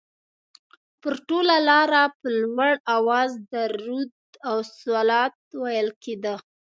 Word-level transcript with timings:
پر 1.01 1.13
ټوله 1.27 1.55
لاره 1.69 2.03
په 2.19 2.27
لوړ 2.41 2.71
اواز 2.95 3.31
درود 3.53 4.11
او 4.49 4.57
صلوات 4.79 5.35
ویل 5.61 5.89
کېده. 6.03 6.35